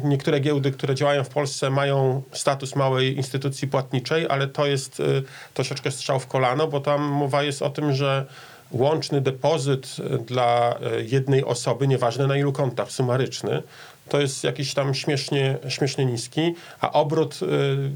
Niektóre 0.05 0.41
giełdy, 0.41 0.71
które 0.71 0.95
działają 0.95 1.25
w 1.25 1.29
Polsce 1.29 1.71
mają 1.71 2.23
status 2.33 2.77
małej 2.77 3.17
instytucji 3.17 3.69
płatniczej, 3.69 4.27
ale 4.29 4.49
to 4.49 4.67
jest 4.67 5.01
y, 5.01 5.23
troszeczkę 5.55 5.91
strzał 5.91 6.21
w 6.21 6.27
kolano, 6.27 6.69
bo 6.69 6.81
tam 6.81 7.03
mowa 7.03 7.43
jest 7.43 7.63
o 7.63 7.71
tym, 7.71 7.93
że 7.93 8.27
łączny 8.71 9.21
depozyt 9.21 9.97
y, 9.99 10.19
dla 10.19 10.79
y, 10.99 11.05
jednej 11.05 11.45
osoby, 11.45 11.89
nieważne 11.89 12.27
na 12.27 12.37
ilu 12.37 12.53
kontach, 12.53 12.93
sumaryczny, 12.93 13.63
to 14.09 14.21
jest 14.21 14.45
jakiś 14.45 14.75
tam 14.75 14.95
śmiesznie, 14.95 15.59
śmiesznie 15.69 16.07
niski, 16.07 16.55
a 16.81 16.93
obrót, 16.93 17.41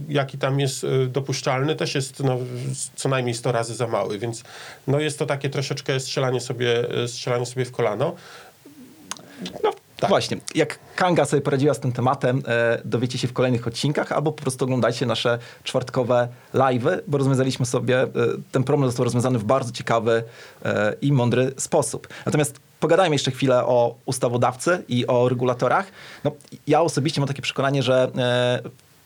jaki 0.08 0.38
tam 0.38 0.60
jest 0.60 0.86
dopuszczalny, 1.08 1.76
też 1.76 1.94
jest 1.94 2.20
no, 2.20 2.38
co 2.96 3.08
najmniej 3.08 3.34
100 3.34 3.52
razy 3.52 3.74
za 3.74 3.86
mały, 3.86 4.18
więc 4.18 4.44
no, 4.86 5.00
jest 5.00 5.18
to 5.18 5.26
takie 5.26 5.50
troszeczkę 5.50 6.00
strzelanie 6.00 6.40
sobie, 6.40 6.84
strzelanie 7.06 7.46
sobie 7.46 7.64
w 7.64 7.72
kolano. 7.72 8.14
No, 9.64 9.70
Tak. 10.00 10.10
Właśnie, 10.10 10.36
jak 10.54 10.78
Kanga 10.96 11.24
sobie 11.24 11.42
poradziła 11.42 11.74
z 11.74 11.80
tym 11.80 11.92
tematem, 11.92 12.42
e, 12.46 12.80
dowiecie 12.84 13.18
się 13.18 13.28
w 13.28 13.32
kolejnych 13.32 13.66
odcinkach, 13.66 14.12
albo 14.12 14.32
po 14.32 14.42
prostu 14.42 14.64
oglądajcie 14.64 15.06
nasze 15.06 15.38
czwartkowe 15.64 16.28
live'y, 16.54 16.98
bo 17.06 17.18
rozwiązaliśmy 17.18 17.66
sobie, 17.66 18.02
e, 18.02 18.08
ten 18.52 18.64
problem 18.64 18.88
został 18.88 19.04
rozwiązany 19.04 19.38
w 19.38 19.44
bardzo 19.44 19.72
ciekawy 19.72 20.24
e, 20.64 20.94
i 21.00 21.12
mądry 21.12 21.52
sposób. 21.56 22.08
Natomiast 22.26 22.60
pogadajmy 22.80 23.14
jeszcze 23.14 23.30
chwilę 23.30 23.64
o 23.64 23.94
ustawodawcy 24.06 24.84
i 24.88 25.06
o 25.06 25.28
regulatorach. 25.28 25.86
No, 26.24 26.32
ja 26.66 26.80
osobiście 26.80 27.20
mam 27.20 27.28
takie 27.28 27.42
przekonanie, 27.42 27.82
że 27.82 28.10
e, 28.18 28.60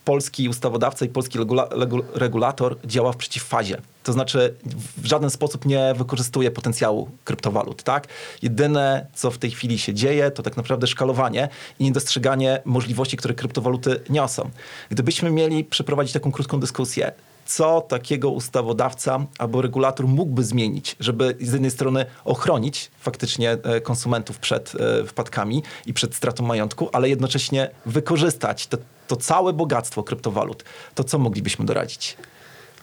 polski 0.04 0.48
ustawodawca 0.48 1.04
i 1.04 1.08
polski 1.08 1.38
regula 1.38 1.68
regu- 1.68 2.02
regulator 2.14 2.76
działa 2.84 3.12
w 3.12 3.16
przeciwfazie. 3.16 3.80
To 4.02 4.12
znaczy 4.12 4.54
w 4.96 5.06
żaden 5.06 5.30
sposób 5.30 5.64
nie 5.64 5.94
wykorzystuje 5.96 6.50
potencjału 6.50 7.10
kryptowalut. 7.24 7.82
Tak? 7.82 8.08
Jedyne, 8.42 9.06
co 9.14 9.30
w 9.30 9.38
tej 9.38 9.50
chwili 9.50 9.78
się 9.78 9.94
dzieje, 9.94 10.30
to 10.30 10.42
tak 10.42 10.56
naprawdę 10.56 10.86
szkalowanie 10.86 11.48
i 11.78 11.84
niedostrzeganie 11.84 12.62
możliwości, 12.64 13.16
które 13.16 13.34
kryptowaluty 13.34 14.00
niosą. 14.10 14.50
Gdybyśmy 14.90 15.30
mieli 15.30 15.64
przeprowadzić 15.64 16.12
taką 16.12 16.32
krótką 16.32 16.60
dyskusję, 16.60 17.12
co 17.46 17.80
takiego 17.80 18.30
ustawodawca 18.30 19.26
albo 19.38 19.62
regulator 19.62 20.06
mógłby 20.06 20.44
zmienić, 20.44 20.96
żeby 21.00 21.36
z 21.40 21.52
jednej 21.52 21.70
strony 21.70 22.06
ochronić 22.24 22.90
faktycznie 22.98 23.50
e, 23.50 23.80
konsumentów 23.80 24.38
przed 24.38 24.72
e, 24.74 25.04
wpadkami 25.04 25.62
i 25.86 25.94
przed 25.94 26.14
stratą 26.14 26.44
majątku, 26.44 26.88
ale 26.92 27.08
jednocześnie 27.08 27.70
wykorzystać 27.86 28.66
to, 28.66 28.78
to 29.08 29.16
całe 29.16 29.52
bogactwo 29.52 30.02
kryptowalut. 30.02 30.64
To 30.94 31.04
co 31.04 31.18
moglibyśmy 31.18 31.64
doradzić? 31.64 32.16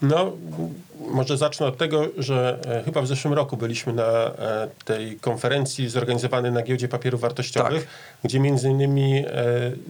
No, 0.01 0.32
może 1.00 1.38
zacznę 1.38 1.65
od 1.65 1.77
tego, 1.77 2.08
że 2.18 2.60
e, 2.65 2.84
chyba 2.84 3.01
w 3.01 3.08
zeszłym 3.08 3.34
roku 3.34 3.58
byliśmy 3.58 3.94
na 3.94 4.32
tej 4.86 5.15
konferencji 5.15 5.89
zorganizowanej 5.89 6.51
na 6.51 6.62
Giełdzie 6.62 6.88
Papierów 6.88 7.22
Wartościowych, 7.22 7.88
gdzie 8.24 8.39
między 8.39 8.70
innymi 8.70 9.25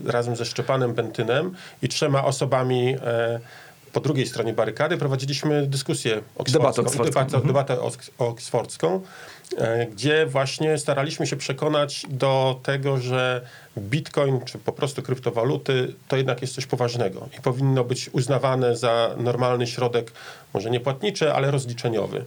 razem 0.06 0.36
ze 0.36 0.46
Szczepanem 0.46 0.94
Bentynem 0.94 1.56
i 1.82 1.88
trzema 1.88 2.26
osobami 2.26 2.96
po 3.94 4.00
drugiej 4.00 4.28
stronie 4.28 4.54
barykady 4.54 4.98
prowadziliśmy 4.98 5.68
dyskusję 5.68 6.22
oksfordzką, 6.38 7.04
debatę, 7.04 7.42
debatę 7.42 7.76
oks- 7.78 8.10
oksfordzką, 8.18 9.02
e, 9.58 9.86
gdzie 9.86 10.26
właśnie 10.26 10.78
staraliśmy 10.78 11.28
się 11.28 11.36
przekonać 11.36 12.06
do 12.10 12.60
tego, 12.64 12.98
że 12.98 13.42
bitcoin 13.78 14.40
czy 14.46 14.58
po 14.58 14.72
prostu 14.72 15.02
kryptowaluty 15.02 15.94
to 16.08 16.18
jednak 16.18 16.42
jest 16.42 16.56
coś 16.56 16.66
poważnego 16.66 17.30
i 17.38 17.42
powinno 17.42 17.84
być 17.84 18.10
uznawane 18.14 18.76
za 18.76 19.16
normalny 19.18 19.68
środek, 19.68 20.12
może 20.54 20.70
nie 20.70 20.80
płatniczy, 20.80 21.34
ale 21.34 21.52
rozliczeniowy. 21.52 22.26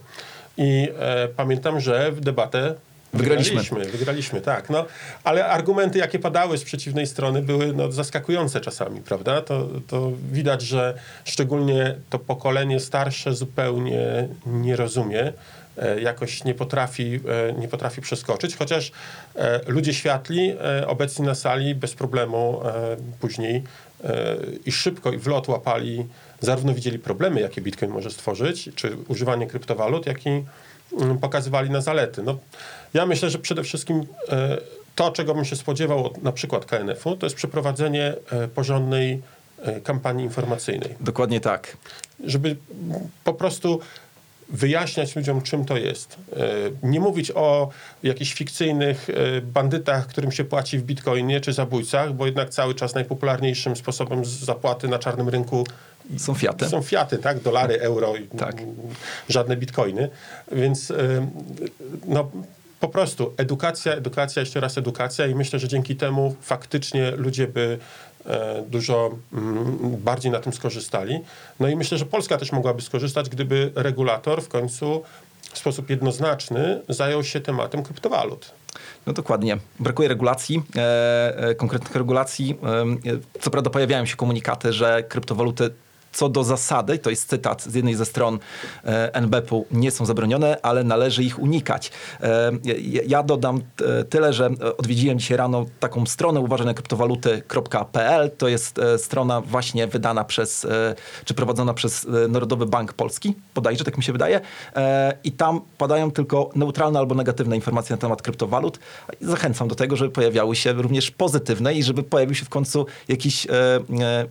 I 0.57 0.89
e, 0.99 1.27
pamiętam, 1.27 1.79
że 1.79 2.11
w 2.11 2.19
debatę 2.21 2.75
Wygraliśmy. 3.13 3.61
Wygraliśmy, 3.61 3.97
wygraliśmy, 3.97 4.41
tak. 4.41 4.69
No, 4.69 4.85
ale 5.23 5.45
argumenty, 5.47 5.99
jakie 5.99 6.19
padały 6.19 6.57
z 6.57 6.63
przeciwnej 6.63 7.07
strony, 7.07 7.41
były 7.41 7.73
no, 7.73 7.91
zaskakujące 7.91 8.61
czasami, 8.61 9.01
prawda? 9.01 9.41
To, 9.41 9.67
to 9.87 10.11
widać, 10.31 10.61
że 10.61 10.93
szczególnie 11.25 11.95
to 12.09 12.19
pokolenie 12.19 12.79
starsze 12.79 13.33
zupełnie 13.33 14.27
nie 14.45 14.75
rozumie, 14.75 15.33
e, 15.77 16.01
jakoś 16.01 16.43
nie 16.43 16.53
potrafi, 16.53 17.19
e, 17.49 17.53
nie 17.53 17.67
potrafi 17.67 18.01
przeskoczyć, 18.01 18.55
chociaż 18.55 18.91
e, 19.35 19.59
ludzie 19.67 19.93
światli 19.93 20.55
obecni 20.87 21.25
na 21.25 21.35
sali 21.35 21.75
bez 21.75 21.93
problemu 21.93 22.61
później 23.19 23.63
i 24.65 24.71
szybko 24.71 25.11
i 25.11 25.17
w 25.17 25.27
lot 25.27 25.47
łapali, 25.47 26.05
zarówno 26.39 26.73
widzieli 26.73 26.99
problemy, 26.99 27.41
jakie 27.41 27.61
Bitcoin 27.61 27.91
może 27.91 28.11
stworzyć, 28.11 28.69
czy 28.75 28.97
używanie 29.07 29.47
kryptowalut, 29.47 30.05
jak 30.05 30.25
i 30.25 30.43
pokazywali 31.21 31.69
na 31.69 31.81
zalety. 31.81 32.23
No, 32.23 32.37
ja 32.93 33.05
myślę, 33.05 33.29
że 33.29 33.39
przede 33.39 33.63
wszystkim 33.63 34.05
e, 34.29 34.57
to, 34.95 35.11
czego 35.11 35.35
bym 35.35 35.45
się 35.45 35.55
spodziewał 35.55 36.05
od 36.05 36.23
na 36.23 36.31
przykład 36.31 36.65
KNF-u, 36.65 37.15
to 37.15 37.25
jest 37.25 37.35
przeprowadzenie 37.35 38.13
e, 38.31 38.47
porządnej 38.47 39.21
e, 39.61 39.81
kampanii 39.81 40.25
informacyjnej, 40.25 40.95
Dokładnie 40.99 41.39
tak. 41.39 41.77
żeby 42.23 42.55
po 43.23 43.33
prostu 43.33 43.79
wyjaśniać 44.49 45.15
ludziom, 45.15 45.41
czym 45.41 45.65
to 45.65 45.77
jest. 45.77 46.17
Nie 46.83 46.99
mówić 46.99 47.31
o 47.31 47.69
jakichś 48.03 48.33
fikcyjnych 48.33 49.07
bandytach, 49.43 50.07
którym 50.07 50.31
się 50.31 50.43
płaci 50.43 50.77
w 50.77 50.83
bitcoinie, 50.83 51.41
czy 51.41 51.53
zabójcach, 51.53 52.13
bo 52.13 52.25
jednak 52.25 52.49
cały 52.49 52.75
czas 52.75 52.95
najpopularniejszym 52.95 53.75
sposobem 53.75 54.25
zapłaty 54.25 54.87
na 54.87 54.99
czarnym 54.99 55.29
rynku 55.29 55.63
Są 56.17 56.33
fiaty. 56.33 56.69
są 56.69 56.81
fiaty, 56.81 57.17
tak? 57.17 57.39
Dolary, 57.39 57.79
euro 57.81 58.15
i 58.15 58.27
Tak. 58.27 58.55
żadne 59.29 59.57
bitcoiny. 59.57 60.09
Więc 60.51 60.91
ym, 60.91 61.31
no, 62.07 62.31
po 62.79 62.89
prostu 62.89 63.33
edukacja, 63.37 63.93
edukacja, 63.93 64.39
jeszcze 64.39 64.59
raz 64.59 64.77
edukacja 64.77 65.27
i 65.27 65.35
myślę, 65.35 65.59
że 65.59 65.67
dzięki 65.67 65.95
temu 65.95 66.35
faktycznie 66.41 67.11
ludzie 67.11 67.47
by 67.47 67.77
e, 68.25 68.63
dużo 68.67 69.11
mm, 69.33 69.97
bardziej 69.97 70.31
na 70.31 70.39
tym 70.39 70.53
skorzystali. 70.53 71.19
No 71.59 71.67
i 71.67 71.75
myślę, 71.75 71.97
że 71.97 72.05
Polska 72.05 72.37
też 72.37 72.51
mogłaby 72.51 72.81
skorzystać, 72.81 73.29
gdyby 73.29 73.71
regulator 73.75 74.41
w 74.41 74.47
końcu 74.47 75.03
w 75.53 75.57
sposób 75.57 75.89
jednoznaczny 75.89 76.81
zajął 76.89 77.23
się 77.23 77.39
tematem 77.39 77.83
kryptowalut. 77.83 78.51
No 79.07 79.13
dokładnie. 79.13 79.57
Brakuje 79.79 80.09
regulacji, 80.09 80.63
e, 80.75 81.37
e, 81.37 81.55
konkretnych 81.55 81.95
regulacji. 81.95 82.57
E, 83.05 83.41
co 83.41 83.51
prawda 83.51 83.69
pojawiają 83.69 84.05
się 84.05 84.15
komunikaty, 84.15 84.73
że 84.73 85.03
kryptowaluty 85.03 85.69
co 86.15 86.29
do 86.29 86.43
zasady, 86.43 86.99
to 86.99 87.09
jest 87.09 87.29
cytat 87.29 87.63
z 87.63 87.75
jednej 87.75 87.95
ze 87.95 88.05
stron 88.05 88.39
e, 88.83 89.13
NBP-u, 89.13 89.65
nie 89.71 89.91
są 89.91 90.05
zabronione, 90.05 90.57
ale 90.61 90.83
należy 90.83 91.23
ich 91.23 91.39
unikać. 91.39 91.91
E, 92.21 92.51
ja, 93.05 93.23
dodam 93.23 93.61
e, 93.81 94.03
tyle, 94.03 94.33
że 94.33 94.49
odwiedziłem 94.77 95.19
dzisiaj 95.19 95.37
rano 95.37 95.65
taką 95.79 96.05
stronę 96.05 96.39
uważaj 96.39 96.67
na 96.67 96.73
kryptowaluty.pl. 96.73 98.31
To 98.37 98.47
jest 98.47 98.81
strona 98.97 99.41
właśnie 99.41 99.87
wydana 99.87 100.23
przez, 100.23 100.67
czy 101.25 101.33
prowadzona 101.33 101.73
przez 101.73 102.07
Narodowy 102.29 102.65
Bank 102.65 102.93
Polski, 102.93 103.35
bodajże, 103.55 103.83
tak 103.83 103.97
mi 103.97 104.03
się 104.03 104.11
wydaje. 104.11 104.41
I 105.23 105.31
tam 105.31 105.61
padają 105.77 106.11
tylko 106.11 106.49
neutralne 106.55 106.99
albo 106.99 107.15
negatywne 107.15 107.55
informacje 107.55 107.93
na 107.95 108.01
temat 108.01 108.21
kryptowalut. 108.21 108.79
Zachęcam 109.21 109.67
do 109.67 109.75
tego, 109.75 109.95
żeby 109.95 110.11
pojawiały 110.11 110.55
się 110.55 110.73
również 110.73 111.11
pozytywne 111.11 111.73
i 111.73 111.83
żeby 111.83 112.03
pojawił 112.03 112.35
się 112.35 112.45
w 112.45 112.49
końcu 112.49 112.85
jakiś 113.07 113.45
e, 113.45 113.49
e, 114.01 114.25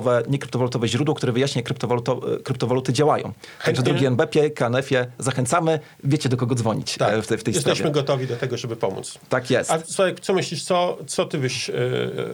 publiczny, 0.00 0.32
niekryptowalutowe, 0.32 0.88
źródło, 0.88 1.14
które 1.14 1.32
wyjaśnia, 1.32 1.58
jak 1.58 1.66
kryptowaluto, 1.66 2.20
e, 2.34 2.38
kryptowaluty 2.42 2.92
działają. 2.92 3.32
Także 3.64 3.82
drogi 3.82 4.06
NBP, 4.06 4.50
KNF-ie, 4.50 5.06
zachęcamy. 5.18 5.80
Wiecie, 6.04 6.28
do 6.28 6.36
kogo 6.36 6.54
dzwonić 6.54 6.96
e, 7.00 7.22
w, 7.22 7.26
tej- 7.26 7.38
w 7.38 7.44
tej 7.44 7.54
Jesteśmy 7.54 7.74
sprawie. 7.76 7.94
gotowi 7.94 8.26
do 8.26 8.36
tego, 8.36 8.56
żeby 8.56 8.76
pomóc. 8.76 9.18
Tak 9.28 9.50
jest. 9.50 9.70
A 9.70 9.78
słuchaj, 9.86 10.14
co 10.20 10.32
myślisz, 10.34 10.64
co, 10.64 10.98
co 11.06 11.24
ty 11.24 11.38
byś 11.38 11.70
e, 11.70 11.74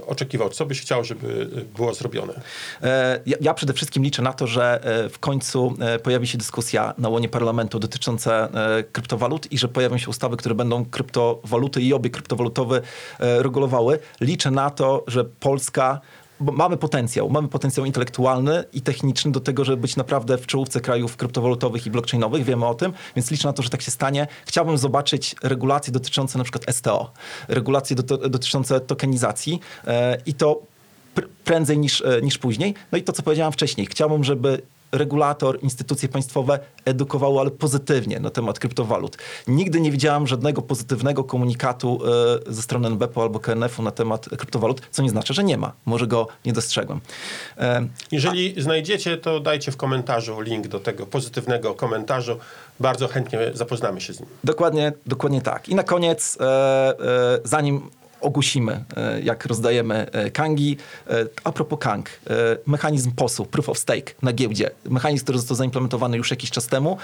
oczekiwał, 0.06 0.49
co 0.50 0.66
byś 0.66 0.80
chciał, 0.80 1.04
żeby 1.04 1.49
było 1.76 1.94
zrobione? 1.94 2.40
E, 2.83 3.21
Ja, 3.26 3.37
ja 3.40 3.54
przede 3.54 3.73
wszystkim 3.73 4.02
liczę 4.02 4.23
na 4.23 4.33
to, 4.33 4.47
że 4.47 4.80
e, 4.85 5.09
w 5.09 5.18
końcu 5.18 5.75
e, 5.80 5.99
pojawi 5.99 6.26
się 6.26 6.38
dyskusja 6.38 6.94
na 6.99 7.09
łonie 7.09 7.28
parlamentu 7.28 7.78
dotycząca 7.78 8.49
e, 8.54 8.83
kryptowalut 8.83 9.52
i 9.52 9.59
że 9.59 9.68
pojawią 9.68 9.99
się 9.99 10.11
ustawy, 10.11 10.37
które 10.37 10.54
będą 10.54 10.85
kryptowaluty 10.85 11.83
i 11.83 11.92
obieg 11.94 12.12
kryptowalutowy 12.12 12.83
e, 13.21 13.42
regulowały. 13.42 13.99
Liczę 14.21 14.50
na 14.50 14.71
to, 14.71 15.04
że 15.06 15.25
Polska 15.25 16.00
mamy 16.40 16.76
potencjał, 16.76 17.30
mamy 17.30 17.48
potencjał 17.48 17.86
intelektualny 17.86 18.64
i 18.72 18.80
techniczny 18.82 19.32
do 19.32 19.40
tego, 19.40 19.64
żeby 19.64 19.76
być 19.82 19.96
naprawdę 19.96 20.38
w 20.38 20.46
czołówce 20.46 20.80
krajów 20.80 21.16
kryptowalutowych 21.16 21.86
i 21.86 21.90
blockchainowych, 21.90 22.44
wiemy 22.44 22.66
o 22.66 22.74
tym, 22.74 22.92
więc 23.16 23.30
liczę 23.30 23.48
na 23.48 23.52
to, 23.52 23.62
że 23.62 23.70
tak 23.70 23.82
się 23.82 23.90
stanie. 23.90 24.26
Chciałbym 24.46 24.78
zobaczyć 24.78 25.36
regulacje 25.42 25.92
dotyczące 25.92 26.38
na 26.38 26.44
przykład 26.44 26.76
STO, 26.76 27.10
regulacje 27.48 27.96
doty- 27.96 28.28
dotyczące 28.28 28.80
tokenizacji 28.80 29.60
e, 29.86 30.18
i 30.26 30.34
to 30.34 30.62
pr- 31.16 31.28
prędzej 31.44 31.78
niż, 31.78 32.00
e, 32.00 32.22
niż 32.22 32.38
później. 32.38 32.74
No 32.92 32.98
i 32.98 33.02
to, 33.02 33.12
co 33.12 33.22
powiedziałem 33.22 33.52
wcześniej, 33.52 33.86
chciałbym, 33.86 34.24
żeby 34.24 34.62
regulator, 34.94 35.58
instytucje 35.62 36.08
państwowe 36.08 36.58
edukowały, 36.84 37.40
ale 37.40 37.50
pozytywnie 37.50 38.20
na 38.20 38.30
temat 38.30 38.58
kryptowalut. 38.58 39.16
Nigdy 39.48 39.80
nie 39.80 39.90
widziałam 39.90 40.26
żadnego 40.26 40.62
pozytywnego 40.62 41.24
komunikatu 41.24 42.00
e, 42.48 42.52
ze 42.52 42.62
strony 42.62 42.88
NBP 42.88 43.20
albo 43.20 43.40
KNF-u 43.40 43.82
na 43.82 43.90
temat 43.90 44.28
kryptowalut, 44.28 44.80
co 44.90 45.02
nie 45.02 45.10
znaczy, 45.10 45.34
że 45.34 45.44
nie 45.44 45.56
ma. 45.58 45.72
Może 45.86 46.06
go 46.06 46.26
nie 46.44 46.52
dostrzegłem. 46.52 47.00
E, 47.58 47.88
Jeżeli 48.12 48.62
znajdziecie, 48.62 49.16
to 49.16 49.40
dajcie 49.40 49.72
w 49.72 49.76
komentarzu 49.76 50.40
link 50.40 50.68
do 50.68 50.80
tego 50.80 51.06
pozytywnego 51.06 51.74
komentarzu. 51.74 52.38
Bardzo 52.80 53.08
chętnie 53.08 53.38
zapoznamy 53.54 54.00
się 54.00 54.12
z 54.12 54.20
nim. 54.20 54.28
Dokładnie, 54.44 54.92
dokładnie 55.06 55.42
tak. 55.42 55.68
I 55.68 55.74
na 55.74 55.82
koniec, 55.82 56.38
e, 56.40 56.94
zanim 57.44 57.90
ogłosimy, 58.24 58.84
e, 58.96 59.20
jak 59.20 59.46
rozdajemy 59.46 60.06
e, 60.12 60.30
kangi, 60.30 60.76
e, 61.10 61.26
a 61.44 61.52
propos 61.52 61.78
kang, 61.78 62.10
mechanizm 62.66 63.12
POS-u, 63.12 63.46
Proof 63.46 63.68
of 63.68 63.78
Stake 63.78 64.14
na 64.22 64.32
giełdzie, 64.32 64.70
mechanizm, 64.84 65.24
który 65.24 65.38
został 65.38 65.56
zaimplementowany 65.56 66.16
już 66.16 66.30
jakiś 66.30 66.50
czas 66.50 66.66
temu, 66.66 66.98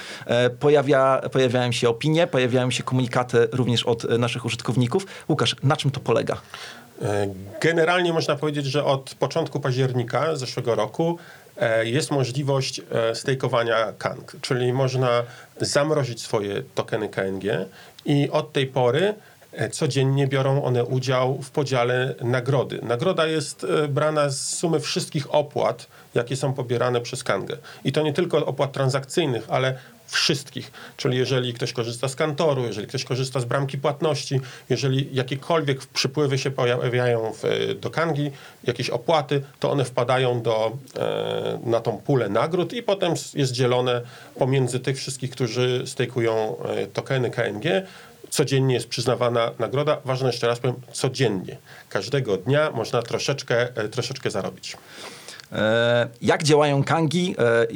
pojawia, 0.60 1.22
pojawiają 1.32 1.72
się 1.72 1.88
opinie, 1.88 2.26
pojawiają 2.26 2.70
się 2.70 2.82
komunikaty 2.82 3.48
również 3.52 3.86
od 3.86 4.18
naszych 4.18 4.44
użytkowników. 4.44 5.06
Łukasz, 5.28 5.56
na 5.62 5.76
czym 5.76 5.90
to 5.90 6.00
polega? 6.00 6.40
Generalnie 7.60 8.12
można 8.12 8.36
powiedzieć, 8.36 8.66
że 8.66 8.84
od 8.84 9.14
początku 9.14 9.60
października 9.60 10.36
zeszłego 10.36 10.74
roku 10.74 11.18
jest 11.82 12.10
możliwość 12.10 12.80
stejkowania 13.14 13.92
KANG, 13.98 14.36
czyli 14.40 14.72
można 14.72 15.22
zamrozić 15.60 16.22
swoje 16.22 16.62
tokeny 16.74 17.08
KNG 17.08 17.44
i 18.04 18.30
od 18.30 18.52
tej 18.52 18.66
pory 18.66 19.14
codziennie 19.70 20.26
biorą 20.26 20.64
one 20.64 20.84
udział 20.84 21.42
w 21.42 21.50
podziale 21.50 22.14
nagrody. 22.20 22.80
Nagroda 22.82 23.26
jest 23.26 23.64
e, 23.64 23.88
brana 23.88 24.30
z 24.30 24.58
sumy 24.58 24.80
wszystkich 24.80 25.34
opłat, 25.34 25.86
jakie 26.14 26.36
są 26.36 26.52
pobierane 26.52 27.00
przez 27.00 27.24
Kangę. 27.24 27.56
I 27.84 27.92
to 27.92 28.02
nie 28.02 28.12
tylko 28.12 28.46
opłat 28.46 28.72
transakcyjnych, 28.72 29.46
ale 29.48 29.78
wszystkich. 30.10 30.72
Czyli 30.96 31.18
jeżeli 31.18 31.54
ktoś 31.54 31.72
korzysta 31.72 32.08
z 32.08 32.16
kantoru, 32.16 32.64
jeżeli 32.64 32.86
ktoś 32.86 33.04
korzysta 33.04 33.40
z 33.40 33.44
bramki 33.44 33.78
płatności, 33.78 34.40
jeżeli 34.70 35.08
jakiekolwiek 35.12 35.86
przypływy 35.86 36.38
się 36.38 36.50
pojawiają 36.50 37.32
w, 37.42 37.74
do 37.80 37.90
Kangi, 37.90 38.30
jakieś 38.64 38.90
opłaty, 38.90 39.42
to 39.60 39.70
one 39.70 39.84
wpadają 39.84 40.42
do, 40.42 40.72
e, 40.96 41.58
na 41.64 41.80
tą 41.80 41.98
pulę 41.98 42.28
nagród 42.28 42.72
i 42.72 42.82
potem 42.82 43.14
jest 43.34 43.52
dzielone 43.52 44.02
pomiędzy 44.38 44.80
tych 44.80 44.96
wszystkich, 44.96 45.30
którzy 45.30 45.82
stejkują 45.86 46.56
e, 46.62 46.86
tokeny 46.86 47.30
KNG. 47.30 47.86
Codziennie 48.30 48.74
jest 48.74 48.88
przyznawana 48.88 49.50
nagroda. 49.58 49.96
Ważne 50.04 50.26
jeszcze 50.26 50.46
raz 50.46 50.58
powiem, 50.58 50.76
codziennie. 50.92 51.56
Każdego 51.88 52.36
dnia 52.36 52.70
można 52.70 53.02
troszeczkę, 53.02 53.76
e, 53.76 53.88
troszeczkę 53.88 54.30
zarobić. 54.30 54.76
E, 55.52 56.08
Jak 56.22 56.42
działają 56.42 56.84
kangi, 56.84 57.34
e, 57.38 57.66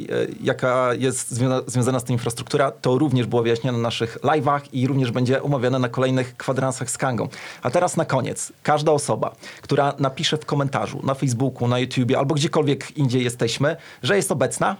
jaka 0.43 0.93
jest 0.93 1.31
zwią- 1.33 1.61
związana 1.67 1.99
z 1.99 2.03
tym 2.03 2.13
infrastruktura, 2.13 2.71
to 2.71 2.97
również 2.97 3.27
było 3.27 3.43
wyjaśnione 3.43 3.77
na 3.77 3.81
naszych 3.81 4.17
live'ach 4.21 4.59
i 4.73 4.87
również 4.87 5.11
będzie 5.11 5.43
omawiane 5.43 5.79
na 5.79 5.89
kolejnych 5.89 6.37
kwadransach 6.37 6.89
z 6.89 6.97
kangą. 6.97 7.27
A 7.61 7.69
teraz 7.71 7.97
na 7.97 8.05
koniec, 8.05 8.53
każda 8.63 8.91
osoba, 8.91 9.35
która 9.61 9.93
napisze 9.99 10.37
w 10.37 10.45
komentarzu 10.45 10.99
na 11.03 11.13
Facebooku, 11.13 11.67
na 11.67 11.79
YouTubie 11.79 12.17
albo 12.17 12.35
gdziekolwiek 12.35 12.97
indziej 12.97 13.23
jesteśmy, 13.23 13.75
że 14.03 14.15
jest 14.15 14.31
obecna, 14.31 14.75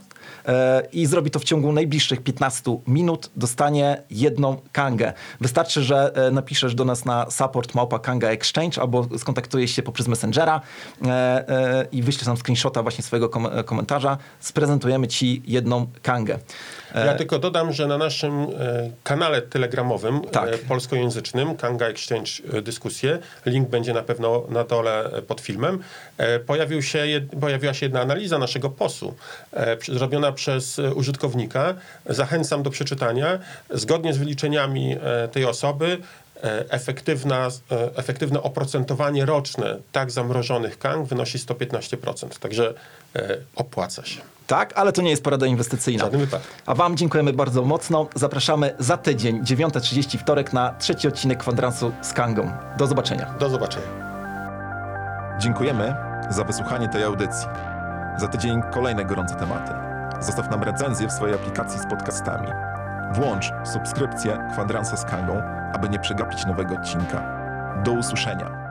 i 0.94 1.06
zrobi 1.06 1.32
to 1.32 1.40
w 1.40 1.44
ciągu 1.44 1.72
najbliższych 1.72 2.24
15 2.24 2.78
minut, 2.88 3.30
dostanie 3.36 4.04
jedną 4.10 4.58
kangę. 4.72 5.14
Wystarczy, 5.42 5.84
że 5.84 6.12
e, 6.16 6.32
napiszesz 6.32 6.76
do 6.76 6.86
nas 6.86 7.06
na 7.06 7.32
support 7.32 7.76
małpa 7.76 8.00
Kanga 8.00 8.28
Exchange 8.30 8.82
albo 8.82 9.08
skontaktujesz 9.18 9.72
się 9.72 9.84
poprzez 9.84 10.08
Messengera 10.08 10.62
e, 11.06 11.10
e, 11.10 11.88
i 11.92 12.02
wyślesz 12.04 12.28
nam 12.28 12.38
screenshota 12.38 12.84
właśnie 12.84 13.04
swojego 13.04 13.30
kom- 13.30 13.60
e, 13.60 13.64
komentarza. 13.64 14.18
Sprezentujemy 14.40 15.08
ci 15.08 15.44
jedną 15.48 15.88
kangę. 16.02 16.40
Ja 16.96 17.14
tylko 17.16 17.40
dodam, 17.40 17.74
że 17.74 17.88
na 17.88 17.98
naszym 17.98 18.34
e, 18.42 18.48
kanale 19.04 19.42
telegramowym 19.42 20.22
Tak. 20.22 20.50
e, 20.54 20.58
polskojęzycznym 20.58 21.58
Kanga 21.58 21.86
Exchange 21.86 22.32
e, 22.54 22.62
dyskusje, 22.62 23.20
link 23.46 23.70
będzie 23.70 23.94
na 23.94 24.02
pewno 24.04 24.44
na 24.50 24.64
dole 24.64 25.10
pod 25.28 25.42
filmem, 25.42 25.80
pojawił 26.46 26.82
się 26.82 27.06
pojawiła 27.42 27.74
się 27.74 27.86
jedna 27.86 28.02
analiza 28.02 28.38
naszego 28.38 28.70
posu 28.70 29.16
zrobiona 29.88 30.32
przez 30.32 30.80
użytkownika. 30.80 31.74
Zachęcam 32.06 32.64
do 32.64 32.70
przeczytania. 32.70 33.40
Zgodnie 33.70 34.14
z 34.14 34.18
wyliczeniami 34.18 34.98
tej 35.32 35.46
osoby 35.46 35.98
efektywna, 36.70 37.50
efektywne 37.96 38.42
oprocentowanie 38.42 39.26
roczne 39.26 39.78
tak 39.92 40.12
zamrożonych 40.12 40.80
kang 40.80 41.08
wynosi 41.08 41.38
115%. 41.38 42.40
Także 42.40 42.74
opłaca 43.56 44.06
się. 44.06 44.35
Tak, 44.48 44.74
ale 44.76 44.92
to 44.92 45.02
nie 45.02 45.10
jest 45.10 45.24
porada 45.24 45.46
inwestycyjna. 45.46 46.04
W 46.04 46.06
żadnym 46.06 46.22
wypadku. 46.22 46.48
A 46.66 46.76
Wam 46.76 46.98
dziękujemy 46.98 47.34
bardzo 47.34 47.62
mocno. 47.62 48.08
Zapraszamy 48.16 48.76
za 48.80 48.98
tydzień, 48.98 49.44
9.30 49.44 50.18
wtorek 50.18 50.54
na 50.54 50.74
trzeci 50.80 51.08
odcinek 51.08 51.40
kwadransu 51.40 51.92
z 52.02 52.14
Kangą. 52.14 52.52
Do 52.78 52.88
zobaczenia. 52.88 53.34
Do 53.40 53.50
zobaczenia. 53.50 53.88
Dziękujemy 55.40 55.96
za 56.30 56.44
wysłuchanie 56.44 56.90
tej 56.90 57.04
audycji. 57.04 57.48
Za 58.18 58.28
tydzień 58.28 58.62
kolejne 58.74 59.06
gorące 59.06 59.36
tematy. 59.36 59.72
Zostaw 60.20 60.52
nam 60.52 60.64
recenzję 60.64 61.08
w 61.08 61.12
swojej 61.12 61.36
aplikacji 61.36 61.80
z 61.80 61.86
podcastami. 61.86 62.48
Włącz 63.14 63.52
subskrypcję 63.74 64.50
Kwadransa 64.54 64.98
z 64.98 65.06
Kangą, 65.06 65.42
aby 65.74 65.90
nie 65.90 66.00
przegapić 66.00 66.46
nowego 66.46 66.76
odcinka. 66.76 67.24
Do 67.84 67.92
usłyszenia. 67.92 68.65